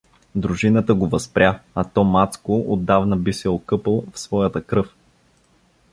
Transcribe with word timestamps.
Дружината 0.35 0.93
го 0.95 1.07
възпря, 1.09 1.59
а 1.75 1.83
то 1.83 2.03
Мацко 2.03 2.59
отдавна 2.73 3.17
би 3.17 3.33
се 3.33 3.49
окъпал 3.49 4.03
в 4.13 4.19
своята 4.19 4.63
кръв. 4.63 4.95